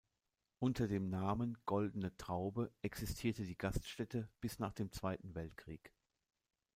Unter 0.57 0.87
dem 0.87 1.11
Namen 1.11 1.59
„Goldene 1.67 2.17
Traube“ 2.17 2.71
existierte 2.81 3.43
die 3.43 3.55
Gaststätte 3.55 4.27
bis 4.39 4.57
nach 4.57 4.73
dem 4.73 4.91
Zweiten 4.91 5.35
Weltkrieg. 5.35 5.93